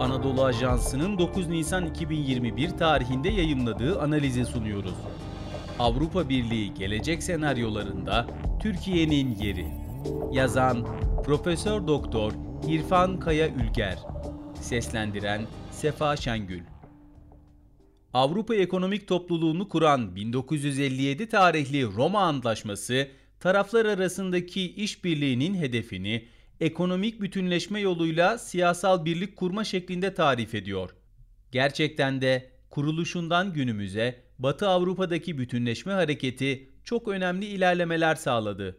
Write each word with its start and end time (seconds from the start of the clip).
Anadolu 0.00 0.44
Ajansı'nın 0.44 1.18
9 1.18 1.48
Nisan 1.48 1.86
2021 1.86 2.70
tarihinde 2.70 3.28
yayımladığı 3.28 4.00
analizi 4.00 4.46
sunuyoruz. 4.46 4.94
Avrupa 5.78 6.28
Birliği 6.28 6.74
gelecek 6.74 7.22
senaryolarında 7.22 8.26
Türkiye'nin 8.62 9.34
yeri. 9.34 9.66
Yazan 10.32 10.86
Profesör 11.24 11.86
Doktor 11.86 12.32
İrfan 12.68 13.20
Kaya 13.20 13.48
Ülger. 13.48 13.98
Seslendiren 14.60 15.42
Sefa 15.70 16.16
Şengül. 16.16 16.62
Avrupa 18.12 18.54
Ekonomik 18.54 19.08
Topluluğunu 19.08 19.68
kuran 19.68 20.16
1957 20.16 21.28
tarihli 21.28 21.86
Roma 21.96 22.20
Antlaşması, 22.20 23.08
taraflar 23.40 23.86
arasındaki 23.86 24.74
işbirliğinin 24.74 25.54
hedefini 25.54 26.28
ekonomik 26.60 27.20
bütünleşme 27.20 27.80
yoluyla 27.80 28.38
siyasal 28.38 29.04
birlik 29.04 29.36
kurma 29.36 29.64
şeklinde 29.64 30.14
tarif 30.14 30.54
ediyor. 30.54 30.90
Gerçekten 31.52 32.20
de 32.20 32.50
kuruluşundan 32.70 33.52
günümüze 33.52 34.22
Batı 34.38 34.68
Avrupa'daki 34.68 35.38
bütünleşme 35.38 35.92
hareketi 35.92 36.68
çok 36.84 37.08
önemli 37.08 37.46
ilerlemeler 37.46 38.14
sağladı. 38.14 38.78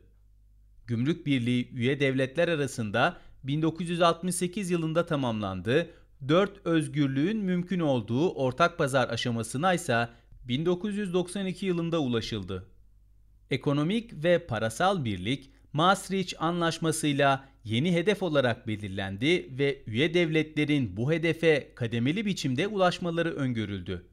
Gümrük 0.88 1.26
Birliği 1.26 1.70
üye 1.73 2.00
devletler 2.00 2.48
arasında 2.48 3.18
1968 3.44 4.72
yılında 4.72 5.06
tamamlandı, 5.06 5.90
dört 6.28 6.66
özgürlüğün 6.66 7.38
mümkün 7.38 7.80
olduğu 7.80 8.34
ortak 8.34 8.78
pazar 8.78 9.09
aşamasına 9.09 9.73
ise 9.73 10.09
1992 10.48 11.66
yılında 11.66 12.00
ulaşıldı. 12.00 12.66
Ekonomik 13.52 14.23
ve 14.23 14.46
parasal 14.46 15.06
birlik 15.06 15.52
Maastricht 15.73 16.34
Anlaşması'yla 16.40 17.50
yeni 17.64 17.94
hedef 17.94 18.23
olarak 18.23 18.68
belirlendi 18.68 19.50
ve 19.59 19.84
üye 19.88 20.14
devletlerin 20.14 20.98
bu 20.98 21.12
hedefe 21.12 21.72
kademeli 21.75 22.25
biçimde 22.25 22.67
ulaşmaları 22.67 23.36
öngörüldü. 23.36 24.06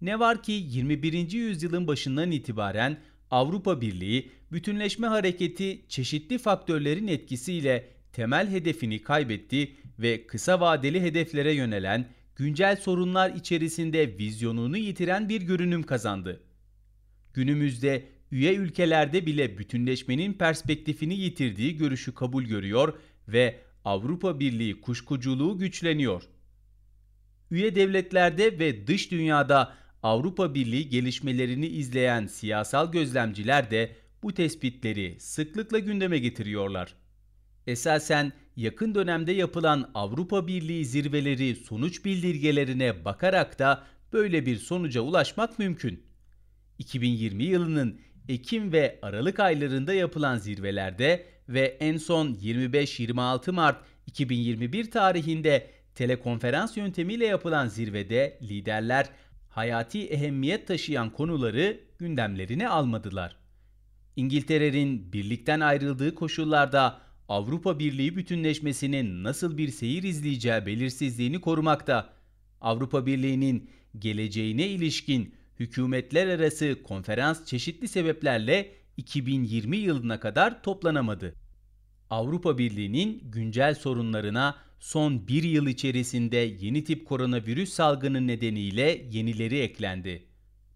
Ne 0.00 0.18
var 0.18 0.42
ki 0.42 0.52
21. 0.52 1.32
yüzyılın 1.32 1.86
başından 1.86 2.30
itibaren 2.30 2.98
Avrupa 3.30 3.80
Birliği 3.80 4.30
bütünleşme 4.52 5.06
hareketi 5.06 5.84
çeşitli 5.88 6.38
faktörlerin 6.38 7.08
etkisiyle 7.08 7.88
temel 8.12 8.50
hedefini 8.50 9.02
kaybetti 9.02 9.76
ve 9.98 10.26
kısa 10.26 10.60
vadeli 10.60 11.00
hedeflere 11.02 11.52
yönelen 11.52 12.06
güncel 12.36 12.76
sorunlar 12.76 13.30
içerisinde 13.30 14.18
vizyonunu 14.18 14.76
yitiren 14.76 15.28
bir 15.28 15.42
görünüm 15.42 15.82
kazandı. 15.82 16.40
Günümüzde 17.34 18.15
üye 18.32 18.54
ülkelerde 18.54 19.26
bile 19.26 19.58
bütünleşmenin 19.58 20.32
perspektifini 20.32 21.14
yitirdiği 21.14 21.76
görüşü 21.76 22.14
kabul 22.14 22.44
görüyor 22.44 22.98
ve 23.28 23.60
Avrupa 23.84 24.40
Birliği 24.40 24.80
kuşkuculuğu 24.80 25.58
güçleniyor. 25.58 26.22
Üye 27.50 27.74
devletlerde 27.74 28.58
ve 28.58 28.86
dış 28.86 29.10
dünyada 29.10 29.74
Avrupa 30.02 30.54
Birliği 30.54 30.88
gelişmelerini 30.88 31.66
izleyen 31.66 32.26
siyasal 32.26 32.92
gözlemciler 32.92 33.70
de 33.70 33.96
bu 34.22 34.34
tespitleri 34.34 35.16
sıklıkla 35.20 35.78
gündeme 35.78 36.18
getiriyorlar. 36.18 36.94
Esasen 37.66 38.32
yakın 38.56 38.94
dönemde 38.94 39.32
yapılan 39.32 39.90
Avrupa 39.94 40.46
Birliği 40.46 40.84
zirveleri 40.84 41.56
sonuç 41.56 42.04
bildirgelerine 42.04 43.04
bakarak 43.04 43.58
da 43.58 43.86
böyle 44.12 44.46
bir 44.46 44.56
sonuca 44.56 45.00
ulaşmak 45.00 45.58
mümkün. 45.58 46.02
2020 46.78 47.44
yılının 47.44 48.00
Ekim 48.28 48.72
ve 48.72 48.98
Aralık 49.02 49.40
aylarında 49.40 49.94
yapılan 49.94 50.38
zirvelerde 50.38 51.26
ve 51.48 51.76
en 51.80 51.96
son 51.96 52.34
25-26 52.34 53.52
Mart 53.52 53.78
2021 54.06 54.90
tarihinde 54.90 55.70
telekonferans 55.94 56.76
yöntemiyle 56.76 57.26
yapılan 57.26 57.68
zirvede 57.68 58.38
liderler 58.42 59.06
hayati 59.48 60.06
ehemmiyet 60.06 60.66
taşıyan 60.66 61.10
konuları 61.10 61.80
gündemlerine 61.98 62.68
almadılar. 62.68 63.36
İngiltere'nin 64.16 65.12
birlikten 65.12 65.60
ayrıldığı 65.60 66.14
koşullarda 66.14 66.98
Avrupa 67.28 67.78
Birliği 67.78 68.16
bütünleşmesinin 68.16 69.24
nasıl 69.24 69.58
bir 69.58 69.68
seyir 69.68 70.02
izleyeceği 70.02 70.66
belirsizliğini 70.66 71.40
korumakta. 71.40 72.12
Avrupa 72.60 73.06
Birliği'nin 73.06 73.70
geleceğine 73.98 74.66
ilişkin 74.66 75.34
hükümetler 75.60 76.26
arası 76.26 76.82
konferans 76.82 77.44
çeşitli 77.44 77.88
sebeplerle 77.88 78.72
2020 78.96 79.76
yılına 79.76 80.20
kadar 80.20 80.62
toplanamadı. 80.62 81.34
Avrupa 82.10 82.58
Birliği'nin 82.58 83.22
güncel 83.24 83.74
sorunlarına 83.74 84.56
son 84.80 85.28
bir 85.28 85.42
yıl 85.42 85.66
içerisinde 85.66 86.36
yeni 86.36 86.84
tip 86.84 87.06
koronavirüs 87.06 87.72
salgını 87.72 88.26
nedeniyle 88.26 89.06
yenileri 89.10 89.58
eklendi. 89.58 90.26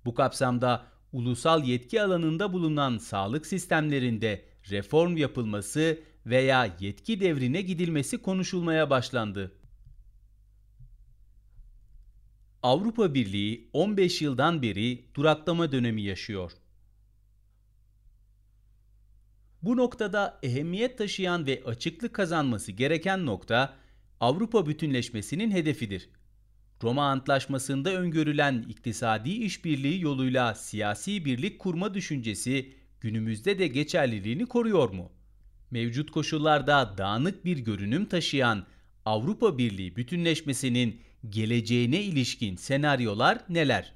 Bu 0.04 0.14
kapsamda 0.14 0.86
ulusal 1.12 1.64
yetki 1.64 2.02
alanında 2.02 2.52
bulunan 2.52 2.98
sağlık 2.98 3.46
sistemlerinde 3.46 4.44
reform 4.70 5.16
yapılması 5.16 5.98
veya 6.26 6.76
yetki 6.80 7.20
devrine 7.20 7.62
gidilmesi 7.62 8.18
konuşulmaya 8.18 8.90
başlandı. 8.90 9.52
Avrupa 12.62 13.14
Birliği 13.14 13.68
15 13.72 14.22
yıldan 14.22 14.62
beri 14.62 15.04
duraklama 15.14 15.72
dönemi 15.72 16.02
yaşıyor. 16.02 16.52
Bu 19.62 19.76
noktada 19.76 20.38
ehemmiyet 20.42 20.98
taşıyan 20.98 21.46
ve 21.46 21.62
açıklık 21.66 22.14
kazanması 22.14 22.72
gereken 22.72 23.26
nokta 23.26 23.76
Avrupa 24.20 24.66
bütünleşmesinin 24.66 25.50
hedefidir. 25.50 26.08
Roma 26.82 27.10
Antlaşması'nda 27.10 27.92
öngörülen 27.92 28.64
iktisadi 28.68 29.30
işbirliği 29.30 30.00
yoluyla 30.00 30.54
siyasi 30.54 31.24
birlik 31.24 31.58
kurma 31.58 31.94
düşüncesi 31.94 32.74
günümüzde 33.00 33.58
de 33.58 33.66
geçerliliğini 33.68 34.46
koruyor 34.46 34.90
mu? 34.90 35.12
Mevcut 35.70 36.10
koşullarda 36.10 36.94
dağınık 36.98 37.44
bir 37.44 37.58
görünüm 37.58 38.06
taşıyan 38.06 38.66
Avrupa 39.04 39.58
Birliği 39.58 39.96
bütünleşmesinin 39.96 41.00
geleceğine 41.28 42.02
ilişkin 42.02 42.56
senaryolar 42.56 43.44
neler? 43.48 43.94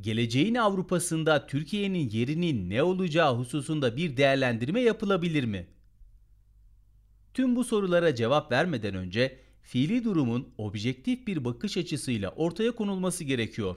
Geleceğin 0.00 0.54
Avrupa'sında 0.54 1.46
Türkiye'nin 1.46 2.10
yerinin 2.10 2.70
ne 2.70 2.82
olacağı 2.82 3.36
hususunda 3.36 3.96
bir 3.96 4.16
değerlendirme 4.16 4.80
yapılabilir 4.80 5.44
mi? 5.44 5.66
Tüm 7.34 7.56
bu 7.56 7.64
sorulara 7.64 8.14
cevap 8.14 8.52
vermeden 8.52 8.94
önce 8.94 9.38
fiili 9.62 10.04
durumun 10.04 10.54
objektif 10.58 11.26
bir 11.26 11.44
bakış 11.44 11.76
açısıyla 11.76 12.30
ortaya 12.30 12.72
konulması 12.72 13.24
gerekiyor. 13.24 13.76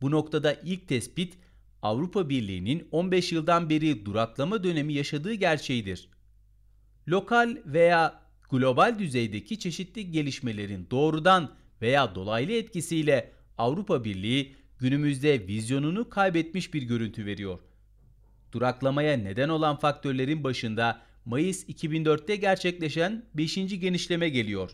Bu 0.00 0.10
noktada 0.10 0.54
ilk 0.54 0.88
tespit 0.88 1.38
Avrupa 1.82 2.28
Birliği'nin 2.28 2.88
15 2.90 3.32
yıldan 3.32 3.70
beri 3.70 4.04
duraklama 4.04 4.64
dönemi 4.64 4.94
yaşadığı 4.94 5.34
gerçeğidir. 5.34 6.08
Lokal 7.08 7.56
veya 7.66 8.22
global 8.50 8.98
düzeydeki 8.98 9.58
çeşitli 9.58 10.10
gelişmelerin 10.10 10.86
doğrudan 10.90 11.50
veya 11.82 12.14
dolaylı 12.14 12.52
etkisiyle 12.52 13.32
Avrupa 13.58 14.04
Birliği 14.04 14.54
günümüzde 14.78 15.46
vizyonunu 15.46 16.08
kaybetmiş 16.08 16.74
bir 16.74 16.82
görüntü 16.82 17.26
veriyor. 17.26 17.58
Duraklamaya 18.52 19.16
neden 19.16 19.48
olan 19.48 19.76
faktörlerin 19.76 20.44
başında 20.44 21.00
Mayıs 21.24 21.68
2004'te 21.68 22.36
gerçekleşen 22.36 23.24
5. 23.34 23.54
genişleme 23.54 24.28
geliyor. 24.28 24.70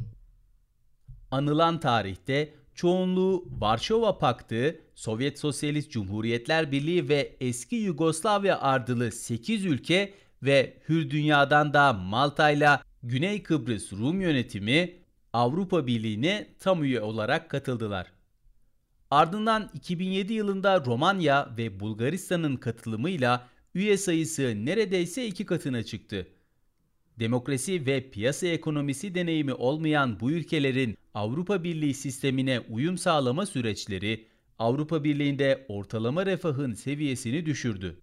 Anılan 1.31 1.81
tarihte 1.81 2.55
çoğunluğu 2.75 3.45
Varşova 3.61 4.19
Paktı, 4.19 4.81
Sovyet 4.95 5.39
Sosyalist 5.39 5.91
Cumhuriyetler 5.91 6.73
Birliği 6.73 7.09
ve 7.09 7.37
eski 7.41 7.77
Yugoslavya 7.77 8.61
ardılı 8.61 9.13
8 9.13 9.65
ülke 9.65 10.15
ve 10.43 10.77
hür 10.89 11.11
dünyadan 11.11 11.75
da 11.75 11.93
Malta 11.93 12.51
ile 12.51 12.69
Güney 13.09 13.43
Kıbrıs 13.43 13.93
Rum 13.93 14.21
yönetimi 14.21 14.93
Avrupa 15.33 15.87
Birliği'ne 15.87 16.47
tam 16.59 16.85
üye 16.85 17.01
olarak 17.01 17.51
katıldılar. 17.51 18.13
Ardından 19.11 19.71
2007 19.75 20.33
yılında 20.33 20.85
Romanya 20.85 21.51
ve 21.59 21.81
Bulgaristan'ın 21.81 22.57
katılımıyla 22.57 23.49
üye 23.75 23.97
sayısı 23.97 24.43
neredeyse 24.65 25.27
iki 25.27 25.47
katına 25.47 25.83
çıktı. 25.83 26.29
Demokrasi 27.19 27.87
ve 27.87 28.11
piyasa 28.11 28.47
ekonomisi 28.47 29.15
deneyimi 29.15 29.55
olmayan 29.55 30.21
bu 30.21 30.31
ülkelerin 30.31 30.99
Avrupa 31.15 31.65
Birliği 31.65 31.95
sistemine 31.95 32.61
uyum 32.61 32.99
sağlama 32.99 33.47
süreçleri 33.47 34.27
Avrupa 34.59 35.05
Birliği'nde 35.05 35.67
ortalama 35.69 36.27
refahın 36.27 36.75
seviyesini 36.75 37.47
düşürdü. 37.47 38.01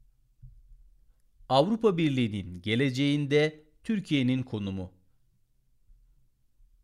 Avrupa 1.50 1.98
Birliği'nin 1.98 2.62
geleceğinde 2.62 3.63
Türkiye'nin 3.84 4.44
konumu 4.44 4.92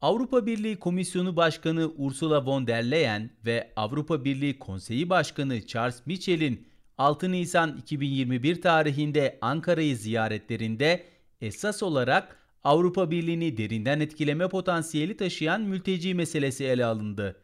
Avrupa 0.01 0.46
Birliği 0.46 0.80
Komisyonu 0.80 1.36
Başkanı 1.36 1.92
Ursula 1.98 2.46
von 2.46 2.68
der 2.68 2.92
Leyen 2.92 3.30
ve 3.46 3.74
Avrupa 3.75 4.25
Birliği 4.25 4.60
Konseyi 4.60 5.10
Başkanı 5.10 5.68
Charles 5.68 6.06
Michel'in 6.06 6.68
6 6.98 7.31
Nisan 7.31 7.78
2021 7.78 8.62
tarihinde 8.62 9.38
Ankara'yı 9.42 9.98
ziyaretlerinde 9.98 11.06
esas 11.42 11.84
olarak 11.84 12.40
Avrupa 12.63 13.12
Birliği'ni 13.12 13.57
derinden 13.57 14.00
etkileme 14.00 14.50
potansiyeli 14.50 15.18
taşıyan 15.18 15.62
mülteci 15.62 16.13
meselesi 16.13 16.63
ele 16.63 16.86
alındı. 16.86 17.36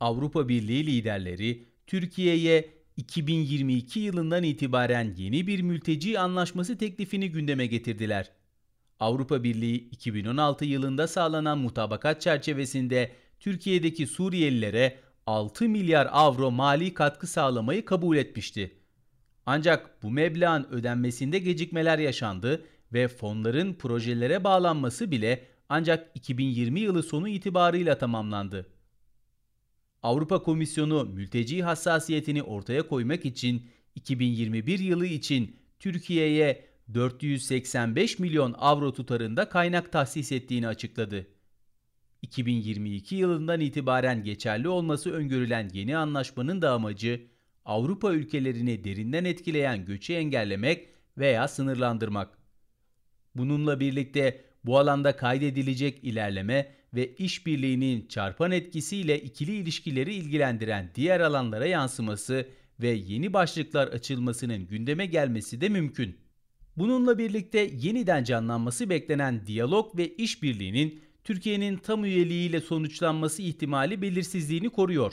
Avrupa 0.00 0.48
Birliği 0.48 0.86
liderleri 0.86 1.64
Türkiye'ye 1.86 2.70
2022 2.96 4.00
yılından 4.00 4.42
itibaren 4.42 5.14
yeni 5.16 5.46
bir 5.46 5.62
mülteci 5.62 6.18
anlaşması 6.18 6.78
teklifini 6.78 7.30
gündeme 7.30 7.66
getirdiler. 7.66 8.37
Avrupa 9.00 9.44
Birliği 9.44 9.76
2016 9.76 10.64
yılında 10.64 11.08
sağlanan 11.08 11.58
mutabakat 11.58 12.20
çerçevesinde 12.20 13.12
Türkiye'deki 13.40 14.06
Suriyelilere 14.06 14.98
6 15.26 15.68
milyar 15.68 16.08
avro 16.12 16.50
mali 16.50 16.94
katkı 16.94 17.26
sağlamayı 17.26 17.84
kabul 17.84 18.16
etmişti. 18.16 18.74
Ancak 19.46 20.02
bu 20.02 20.10
meblağın 20.10 20.66
ödenmesinde 20.70 21.38
gecikmeler 21.38 21.98
yaşandı 21.98 22.64
ve 22.92 23.08
fonların 23.08 23.74
projelere 23.74 24.44
bağlanması 24.44 25.10
bile 25.10 25.44
ancak 25.68 26.10
2020 26.14 26.80
yılı 26.80 27.02
sonu 27.02 27.28
itibarıyla 27.28 27.98
tamamlandı. 27.98 28.66
Avrupa 30.02 30.42
Komisyonu 30.42 31.04
mülteci 31.04 31.62
hassasiyetini 31.62 32.42
ortaya 32.42 32.88
koymak 32.88 33.24
için 33.24 33.70
2021 33.94 34.78
yılı 34.78 35.06
için 35.06 35.56
Türkiye'ye 35.78 36.67
485 36.94 38.18
milyon 38.18 38.54
avro 38.58 38.92
tutarında 38.92 39.48
kaynak 39.48 39.92
tahsis 39.92 40.32
ettiğini 40.32 40.68
açıkladı. 40.68 41.26
2022 42.22 43.14
yılından 43.14 43.60
itibaren 43.60 44.24
geçerli 44.24 44.68
olması 44.68 45.12
öngörülen 45.12 45.70
yeni 45.72 45.96
anlaşmanın 45.96 46.62
da 46.62 46.72
amacı 46.72 47.26
Avrupa 47.64 48.12
ülkelerini 48.12 48.84
derinden 48.84 49.24
etkileyen 49.24 49.84
göçü 49.84 50.12
engellemek 50.12 50.88
veya 51.18 51.48
sınırlandırmak. 51.48 52.38
Bununla 53.34 53.80
birlikte 53.80 54.44
bu 54.64 54.78
alanda 54.78 55.16
kaydedilecek 55.16 56.04
ilerleme 56.04 56.74
ve 56.94 57.14
işbirliğinin 57.14 58.06
çarpan 58.06 58.50
etkisiyle 58.50 59.20
ikili 59.20 59.56
ilişkileri 59.56 60.14
ilgilendiren 60.14 60.90
diğer 60.94 61.20
alanlara 61.20 61.66
yansıması 61.66 62.48
ve 62.80 62.88
yeni 62.88 63.32
başlıklar 63.32 63.88
açılmasının 63.88 64.66
gündeme 64.66 65.06
gelmesi 65.06 65.60
de 65.60 65.68
mümkün. 65.68 66.27
Bununla 66.78 67.18
birlikte 67.18 67.70
yeniden 67.80 68.24
canlanması 68.24 68.90
beklenen 68.90 69.46
diyalog 69.46 69.96
ve 69.98 70.14
işbirliğinin 70.14 71.00
Türkiye'nin 71.24 71.76
tam 71.76 72.04
üyeliğiyle 72.04 72.60
sonuçlanması 72.60 73.42
ihtimali 73.42 74.02
belirsizliğini 74.02 74.70
koruyor. 74.70 75.12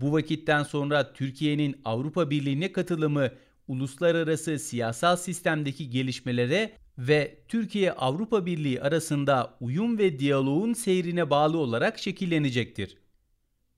Bu 0.00 0.12
vakitten 0.12 0.62
sonra 0.62 1.12
Türkiye'nin 1.12 1.76
Avrupa 1.84 2.30
Birliği'ne 2.30 2.72
katılımı 2.72 3.30
uluslararası 3.68 4.58
siyasal 4.58 5.16
sistemdeki 5.16 5.90
gelişmelere 5.90 6.72
ve 6.98 7.38
Türkiye-Avrupa 7.48 8.46
Birliği 8.46 8.82
arasında 8.82 9.56
uyum 9.60 9.98
ve 9.98 10.18
diyaloğun 10.18 10.72
seyrine 10.72 11.30
bağlı 11.30 11.58
olarak 11.58 11.98
şekillenecektir. 11.98 12.96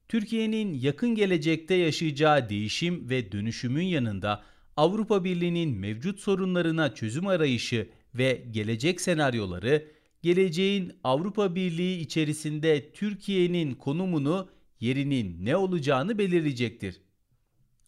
Türkiye'nin 0.09 0.75
yakın 0.75 1.15
gelecekte 1.15 1.75
yaşayacağı 1.75 2.49
değişim 2.49 3.11
ve 3.11 3.33
dönüşümün 3.33 3.85
yanında 3.85 4.45
Avrupa 4.77 5.25
Birliği'nin 5.25 5.79
mevcut 5.79 6.21
sorunlarına 6.21 6.95
çözüm 6.95 7.27
arayışı 7.27 7.89
ve 8.15 8.45
gelecek 8.51 9.01
senaryoları, 9.01 9.89
geleceğin 10.23 10.93
Avrupa 11.05 11.55
Birliği 11.55 12.01
içerisinde 12.01 12.93
Türkiye'nin 12.93 13.75
konumunu, 13.75 14.49
yerinin 14.81 15.45
ne 15.45 15.57
olacağını 15.57 16.19
belirleyecektir. 16.19 17.01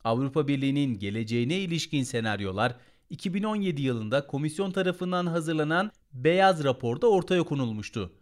Avrupa 0.05 0.49
Birliği'nin 0.49 0.99
geleceğine 0.99 1.59
ilişkin 1.59 2.03
senaryolar 2.03 2.77
2017 3.11 3.83
yılında 3.83 4.27
komisyon 4.27 4.71
tarafından 4.71 5.27
hazırlanan 5.27 5.91
Beyaz 6.13 6.65
Rapor'da 6.65 7.11
ortaya 7.11 7.43
konulmuştu. 7.43 8.13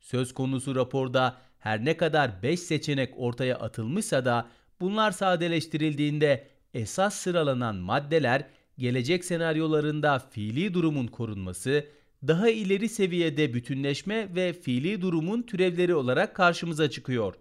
Söz 0.00 0.34
konusu 0.34 0.74
raporda 0.74 1.36
her 1.58 1.84
ne 1.84 1.96
kadar 1.96 2.42
5 2.42 2.60
seçenek 2.60 3.14
ortaya 3.16 3.58
atılmışsa 3.58 4.24
da 4.24 4.48
bunlar 4.80 5.10
sadeleştirildiğinde 5.10 6.53
esas 6.74 7.14
sıralanan 7.14 7.76
maddeler 7.76 8.46
gelecek 8.78 9.24
senaryolarında 9.24 10.18
fiili 10.18 10.74
durumun 10.74 11.06
korunması, 11.06 11.86
daha 12.26 12.50
ileri 12.50 12.88
seviyede 12.88 13.54
bütünleşme 13.54 14.34
ve 14.34 14.52
fiili 14.52 15.02
durumun 15.02 15.42
türevleri 15.42 15.94
olarak 15.94 16.36
karşımıza 16.36 16.90
çıkıyor. 16.90 17.34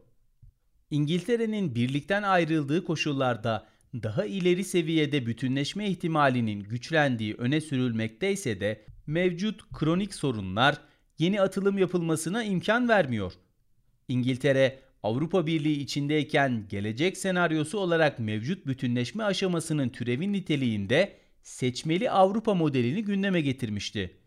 İngiltere'nin 0.91 1.75
birlikten 1.75 2.23
ayrıldığı 2.23 2.85
koşullarda 2.85 3.67
daha 3.93 4.25
ileri 4.25 4.63
seviyede 4.63 5.25
bütünleşme 5.25 5.89
ihtimalinin 5.89 6.63
güçlendiği 6.63 7.35
öne 7.35 7.61
sürülmekteyse 7.61 8.59
de 8.59 8.85
mevcut 9.07 9.61
kronik 9.73 10.13
sorunlar 10.13 10.81
yeni 11.19 11.41
atılım 11.41 11.77
yapılmasına 11.77 12.43
imkan 12.43 12.89
vermiyor. 12.89 13.33
İngiltere 14.07 14.79
Avrupa 15.03 15.47
Birliği 15.47 15.79
içindeyken 15.79 16.65
gelecek 16.69 17.17
senaryosu 17.17 17.79
olarak 17.79 18.19
mevcut 18.19 18.67
bütünleşme 18.67 19.23
aşamasının 19.23 19.89
türevi 19.89 20.31
niteliğinde 20.31 21.17
seçmeli 21.41 22.11
Avrupa 22.11 22.53
modelini 22.53 23.03
gündeme 23.03 23.41
getirmişti. 23.41 24.17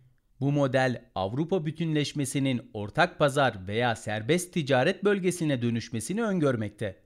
Bu 0.41 0.53
model 0.53 1.05
Avrupa 1.15 1.67
bütünleşmesinin 1.67 2.71
ortak 2.75 3.19
pazar 3.19 3.67
veya 3.67 3.97
serbest 3.97 4.53
ticaret 4.53 5.05
bölgesine 5.05 5.63
dönüşmesini 5.63 6.23
öngörmekte. 6.23 6.97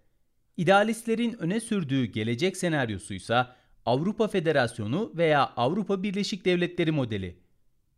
İdealistlerin 0.56 1.36
öne 1.38 1.60
sürdüğü 1.60 2.04
gelecek 2.04 2.56
senaryosuysa 2.56 3.56
Avrupa 3.86 4.28
Federasyonu 4.28 5.12
veya 5.16 5.46
Avrupa 5.46 6.02
Birleşik 6.02 6.44
Devletleri 6.44 6.90
modeli. 6.90 7.40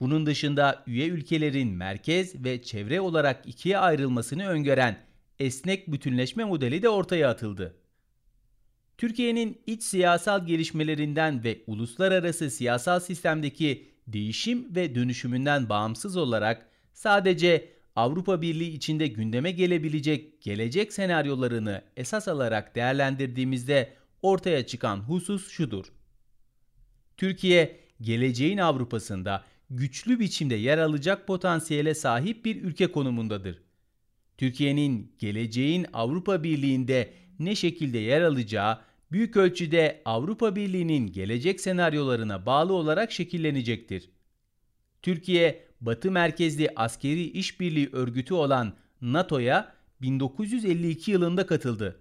Bunun 0.00 0.26
dışında 0.26 0.84
üye 0.86 1.08
ülkelerin 1.08 1.68
merkez 1.68 2.44
ve 2.44 2.62
çevre 2.62 3.00
olarak 3.00 3.46
ikiye 3.46 3.78
ayrılmasını 3.78 4.48
öngören 4.48 5.11
esnek 5.38 5.92
bütünleşme 5.92 6.44
modeli 6.44 6.82
de 6.82 6.88
ortaya 6.88 7.28
atıldı. 7.30 7.76
Türkiye'nin 8.98 9.62
iç 9.66 9.82
siyasal 9.82 10.46
gelişmelerinden 10.46 11.44
ve 11.44 11.62
uluslararası 11.66 12.50
siyasal 12.50 13.00
sistemdeki 13.00 13.88
değişim 14.06 14.74
ve 14.74 14.94
dönüşümünden 14.94 15.68
bağımsız 15.68 16.16
olarak 16.16 16.68
sadece 16.92 17.72
Avrupa 17.96 18.42
Birliği 18.42 18.70
içinde 18.74 19.06
gündeme 19.06 19.50
gelebilecek 19.50 20.42
gelecek 20.42 20.92
senaryolarını 20.92 21.82
esas 21.96 22.28
alarak 22.28 22.76
değerlendirdiğimizde 22.76 23.92
ortaya 24.22 24.66
çıkan 24.66 24.96
husus 24.96 25.50
şudur. 25.50 25.86
Türkiye, 27.16 27.80
geleceğin 28.00 28.58
Avrupa'sında 28.58 29.44
güçlü 29.70 30.20
biçimde 30.20 30.54
yer 30.54 30.78
alacak 30.78 31.26
potansiyele 31.26 31.94
sahip 31.94 32.44
bir 32.44 32.62
ülke 32.62 32.92
konumundadır. 32.92 33.62
Türkiye'nin 34.38 35.12
geleceğin 35.18 35.86
Avrupa 35.92 36.42
Birliği'nde 36.42 37.12
ne 37.38 37.54
şekilde 37.54 37.98
yer 37.98 38.22
alacağı 38.22 38.78
büyük 39.12 39.36
ölçüde 39.36 40.02
Avrupa 40.04 40.56
Birliği'nin 40.56 41.12
gelecek 41.12 41.60
senaryolarına 41.60 42.46
bağlı 42.46 42.72
olarak 42.72 43.12
şekillenecektir. 43.12 44.10
Türkiye, 45.02 45.64
Batı 45.80 46.10
merkezli 46.10 46.70
askeri 46.76 47.24
işbirliği 47.24 47.90
örgütü 47.92 48.34
olan 48.34 48.74
NATO'ya 49.00 49.72
1952 50.02 51.10
yılında 51.10 51.46
katıldı. 51.46 52.00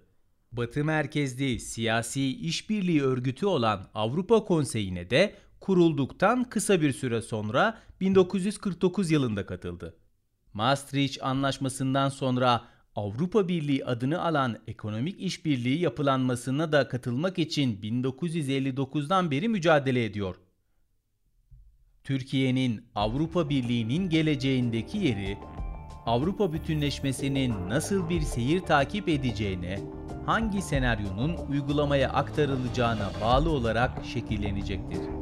Batı 0.52 0.84
merkezli 0.84 1.60
siyasi 1.60 2.36
işbirliği 2.46 3.02
örgütü 3.02 3.46
olan 3.46 3.88
Avrupa 3.94 4.44
Konseyi'ne 4.44 5.10
de 5.10 5.34
kurulduktan 5.60 6.44
kısa 6.44 6.80
bir 6.80 6.92
süre 6.92 7.22
sonra 7.22 7.78
1949 8.00 9.10
yılında 9.10 9.46
katıldı. 9.46 9.96
Maastricht 10.54 11.22
Anlaşması'ndan 11.22 12.08
sonra 12.08 12.64
Avrupa 12.96 13.48
Birliği 13.48 13.84
adını 13.84 14.22
alan 14.22 14.58
ekonomik 14.66 15.20
işbirliği 15.20 15.80
yapılanmasına 15.80 16.72
da 16.72 16.88
katılmak 16.88 17.38
için 17.38 17.80
1959'dan 17.82 19.30
beri 19.30 19.48
mücadele 19.48 20.04
ediyor. 20.04 20.36
Türkiye'nin 22.04 22.84
Avrupa 22.94 23.48
Birliği'nin 23.48 24.10
geleceğindeki 24.10 24.98
yeri, 24.98 25.38
Avrupa 26.06 26.52
bütünleşmesinin 26.52 27.54
nasıl 27.68 28.08
bir 28.08 28.20
seyir 28.20 28.60
takip 28.60 29.08
edeceğine, 29.08 29.80
hangi 30.26 30.62
senaryonun 30.62 31.36
uygulamaya 31.50 32.10
aktarılacağına 32.10 33.10
bağlı 33.20 33.50
olarak 33.50 34.04
şekillenecektir. 34.04 35.21